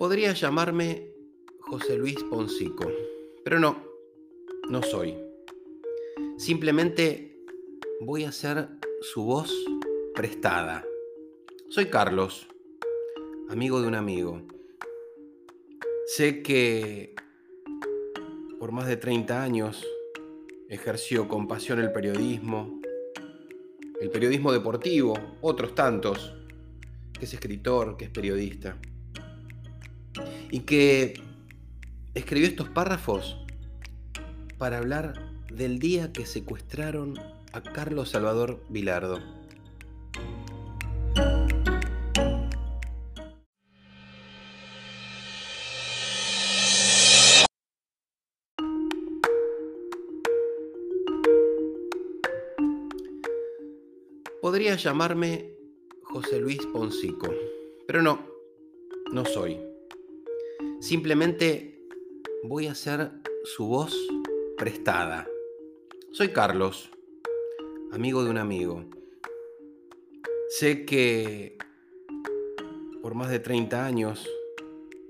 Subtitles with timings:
[0.00, 1.12] Podría llamarme
[1.58, 2.90] José Luis Poncico,
[3.44, 3.84] pero no,
[4.70, 5.14] no soy.
[6.38, 7.44] Simplemente
[8.00, 8.66] voy a ser
[9.02, 9.54] su voz
[10.14, 10.86] prestada.
[11.68, 12.48] Soy Carlos,
[13.50, 14.40] amigo de un amigo.
[16.06, 17.14] Sé que
[18.58, 19.86] por más de 30 años
[20.70, 22.80] ejerció con pasión el periodismo,
[24.00, 26.34] el periodismo deportivo, otros tantos,
[27.12, 28.78] que es escritor, que es periodista,
[30.50, 31.14] y que
[32.14, 33.36] escribió estos párrafos
[34.58, 37.18] para hablar del día que secuestraron
[37.52, 39.20] a Carlos Salvador Vilardo.
[54.42, 55.54] Podría llamarme
[56.02, 57.32] José Luis Poncico,
[57.86, 58.26] pero no,
[59.12, 59.69] no soy.
[60.80, 61.78] Simplemente
[62.42, 63.10] voy a ser
[63.44, 63.94] su voz
[64.56, 65.28] prestada.
[66.10, 66.90] Soy Carlos,
[67.92, 68.86] amigo de un amigo.
[70.48, 71.58] Sé que
[73.02, 74.26] por más de 30 años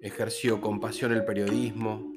[0.03, 2.15] ejerció con pasión el periodismo,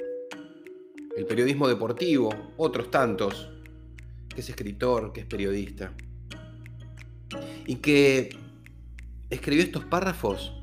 [1.15, 3.51] el periodismo deportivo, otros tantos,
[4.33, 5.93] que es escritor, que es periodista
[7.67, 8.35] y que
[9.29, 10.59] escribió estos párrafos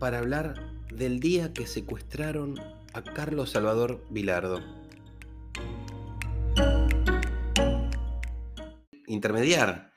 [0.00, 2.58] para hablar del día que secuestraron
[2.92, 4.62] a Carlos Salvador Vilardo.
[9.06, 9.92] Intermediar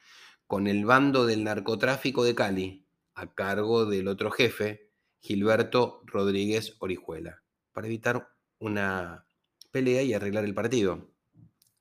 [0.47, 7.43] con el bando del narcotráfico de Cali a cargo del otro jefe, Gilberto Rodríguez Orijuela,
[7.71, 9.25] para evitar una
[9.71, 11.11] pelea y arreglar el partido.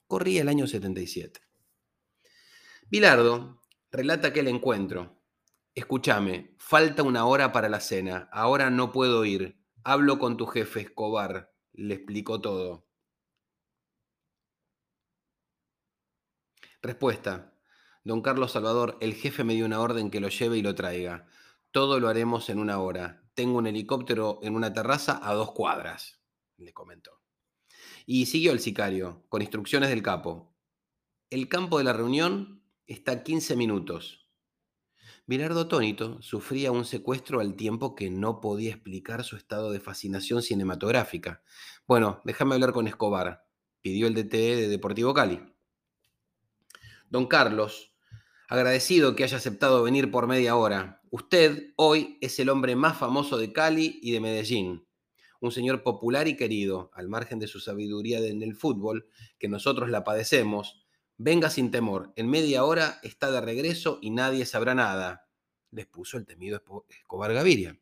[0.06, 1.40] Corría el año 77.
[2.88, 5.19] Vilardo relata aquel encuentro.
[5.74, 9.60] Escúchame, falta una hora para la cena, ahora no puedo ir.
[9.84, 12.88] Hablo con tu jefe, Escobar, le explicó todo.
[16.82, 17.54] Respuesta.
[18.02, 21.26] Don Carlos Salvador, el jefe me dio una orden que lo lleve y lo traiga.
[21.70, 23.22] Todo lo haremos en una hora.
[23.34, 26.20] Tengo un helicóptero en una terraza a dos cuadras,
[26.56, 27.20] le comentó.
[28.06, 30.56] Y siguió el sicario, con instrucciones del capo.
[31.28, 34.19] El campo de la reunión está a 15 minutos.
[35.30, 40.42] Bilardo atónito sufría un secuestro al tiempo que no podía explicar su estado de fascinación
[40.42, 41.44] cinematográfica.
[41.86, 43.46] Bueno, déjame hablar con Escobar,
[43.80, 45.40] pidió el DT de Deportivo Cali.
[47.10, 47.94] Don Carlos,
[48.48, 51.00] agradecido que haya aceptado venir por media hora.
[51.10, 54.84] Usted hoy es el hombre más famoso de Cali y de Medellín.
[55.40, 59.06] Un señor popular y querido, al margen de su sabiduría en el fútbol,
[59.38, 60.84] que nosotros la padecemos,
[61.22, 65.28] Venga sin temor, en media hora está de regreso y nadie sabrá nada,
[65.70, 67.78] les puso el temido Escobar Gaviria.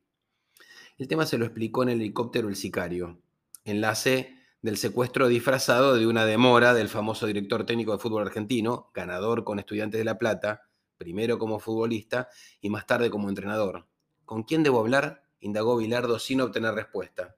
[0.96, 3.20] El tema se lo explicó en el helicóptero el sicario,
[3.62, 9.44] enlace del secuestro disfrazado de una demora del famoso director técnico de fútbol argentino, ganador
[9.44, 13.86] con Estudiantes de La Plata, primero como futbolista y más tarde como entrenador.
[14.24, 15.22] ¿Con quién debo hablar?
[15.38, 17.36] indagó Bilardo sin obtener respuesta.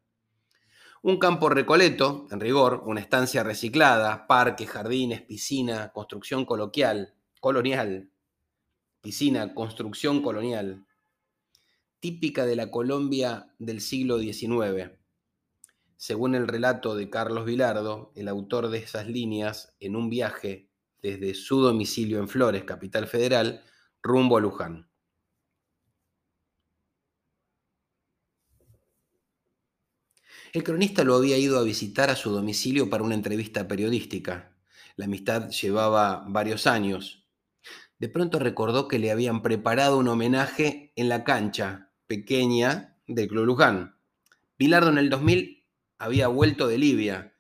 [1.03, 8.11] Un campo recoleto, en rigor, una estancia reciclada, parques, jardines, piscina, construcción coloquial, colonial,
[9.01, 10.85] piscina, construcción colonial,
[12.01, 14.91] típica de la Colombia del siglo XIX.
[15.97, 20.69] Según el relato de Carlos Vilardo, el autor de esas líneas, en un viaje
[21.01, 23.65] desde su domicilio en Flores, capital federal,
[24.03, 24.90] rumbo a Luján.
[30.53, 34.57] El cronista lo había ido a visitar a su domicilio para una entrevista periodística.
[34.97, 37.25] La amistad llevaba varios años.
[38.01, 43.45] De pronto recordó que le habían preparado un homenaje en la cancha pequeña del Club
[43.45, 43.97] Luján.
[44.57, 45.65] Pilardo en el 2000
[45.99, 47.37] había vuelto de Libia.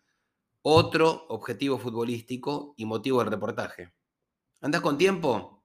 [0.63, 3.93] Otro objetivo futbolístico y motivo del reportaje.
[4.61, 5.65] ¿Andás con tiempo?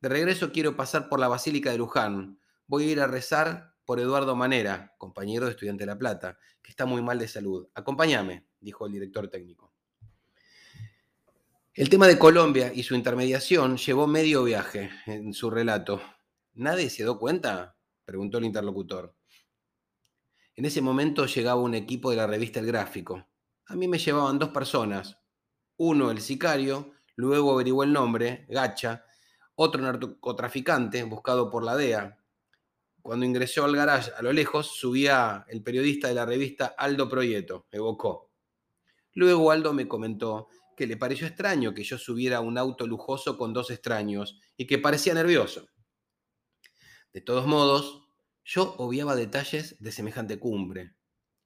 [0.00, 2.40] De regreso quiero pasar por la Basílica de Luján.
[2.66, 6.70] Voy a ir a rezar por Eduardo Manera, compañero de Estudiante de La Plata, que
[6.70, 7.68] está muy mal de salud.
[7.74, 9.70] Acompáñame, dijo el director técnico.
[11.74, 16.00] El tema de Colombia y su intermediación llevó medio viaje en su relato.
[16.54, 17.76] ¿Nadie se dio cuenta?
[18.06, 19.14] preguntó el interlocutor.
[20.54, 23.26] En ese momento llegaba un equipo de la revista El Gráfico.
[23.66, 25.18] A mí me llevaban dos personas.
[25.76, 29.04] Uno, el sicario, luego averiguó el nombre, Gacha,
[29.54, 32.21] otro narcotraficante buscado por la DEA,
[33.02, 37.66] cuando ingresó al garage a lo lejos, subía el periodista de la revista Aldo Proyeto,
[37.70, 38.30] evocó.
[39.14, 43.52] Luego Aldo me comentó que le pareció extraño que yo subiera un auto lujoso con
[43.52, 45.68] dos extraños y que parecía nervioso.
[47.12, 48.02] De todos modos,
[48.44, 50.96] Yo obviaba detalles de semejante cumbre.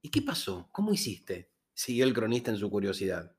[0.00, 0.68] ¿Y qué pasó?
[0.72, 1.50] ¿Cómo hiciste?
[1.74, 3.36] Siguió el cronista en su curiosidad.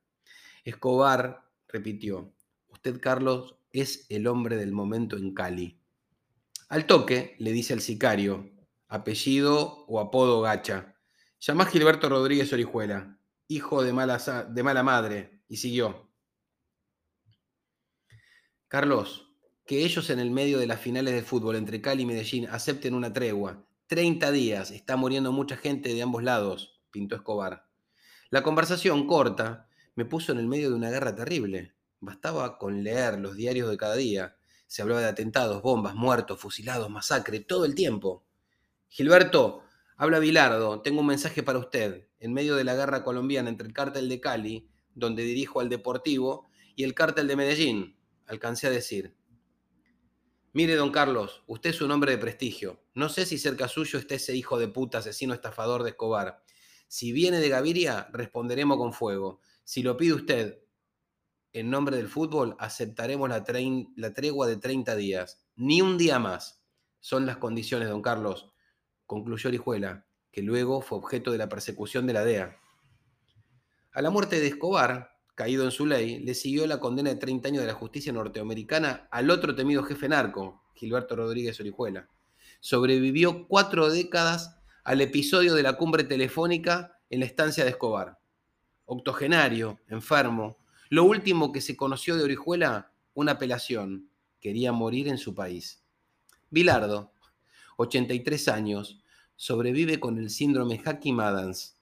[0.64, 2.36] Escobar repitió,
[2.68, 5.82] usted, Carlos, es el hombre del momento en Cali.
[6.70, 8.52] Al toque, le dice al sicario,
[8.88, 10.96] apellido o apodo gacha,
[11.40, 14.18] llamá Gilberto Rodríguez Orijuela, hijo de mala,
[14.50, 16.12] de mala madre, y siguió.
[18.68, 19.28] Carlos,
[19.66, 22.94] que ellos en el medio de las finales de fútbol entre Cali y Medellín acepten
[22.94, 23.66] una tregua.
[23.88, 27.70] 30 días, está muriendo mucha gente de ambos lados, pintó Escobar.
[28.30, 31.76] La conversación corta me puso en el medio de una guerra terrible.
[32.02, 34.36] Bastaba con leer los diarios de cada día.
[34.68, 38.26] Se hablaba de atentados, bombas, muertos, fusilados, masacre, todo el tiempo.
[38.90, 39.64] Gilberto,
[39.96, 42.08] habla Bilardo, tengo un mensaje para usted.
[42.20, 46.48] En medio de la guerra colombiana entre el cártel de Cali, donde dirijo al Deportivo,
[46.76, 47.98] y el cártel de Medellín,
[48.28, 49.16] alcancé a decir.
[50.54, 52.82] Mire, don Carlos, usted es un hombre de prestigio.
[52.94, 56.44] No sé si cerca suyo está ese hijo de puta, asesino estafador de Escobar.
[56.88, 59.40] Si viene de Gaviria, responderemos con fuego.
[59.64, 60.60] Si lo pide usted
[61.60, 63.44] en nombre del fútbol, aceptaremos la,
[64.14, 65.44] tregua de 30 días.
[65.56, 66.64] Ni un día más.
[67.00, 68.52] Son las condiciones, don Carlos,
[69.06, 72.60] concluyó Orijuela, que luego fue objeto de la persecución de la DEA.
[73.92, 77.48] A la muerte de Escobar, caído en su ley, le siguió la condena de 30
[77.48, 82.08] años de la justicia norteamericana al otro temido jefe narco, Gilberto Rodríguez Orijuela.
[82.60, 88.20] Sobrevivió cuatro décadas al episodio de la cumbre telefónica en la estancia de Escobar.
[88.86, 90.58] Octogenario, enfermo.
[90.90, 94.10] Lo último que se conoció de Orijuela, una apelación.
[94.40, 95.84] Quería morir en su país.
[96.50, 97.12] Bilardo,
[97.78, 99.04] 83 años,
[99.36, 101.76] sobrevive con el síndrome Hakim-Adams.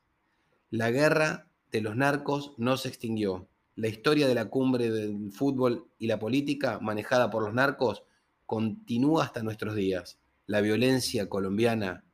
[0.72, 3.48] La guerra de los narcos no se extinguió.
[3.76, 8.04] La historia de la cumbre del fútbol y la política manejada por los narcos
[8.46, 10.18] continúa hasta nuestros días.
[10.48, 12.06] La violencia colombiana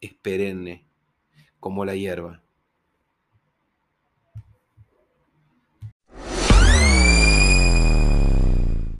[0.00, 0.86] es perenne,
[1.58, 2.43] como la hierba.